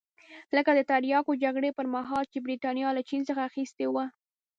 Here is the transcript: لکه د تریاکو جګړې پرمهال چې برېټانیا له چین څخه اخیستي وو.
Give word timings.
لکه 0.55 0.71
د 0.75 0.81
تریاکو 0.91 1.33
جګړې 1.43 1.69
پرمهال 1.77 2.23
چې 2.31 2.43
برېټانیا 2.45 2.89
له 2.97 3.01
چین 3.09 3.21
څخه 3.29 3.41
اخیستي 3.49 3.85
وو. 3.89 4.05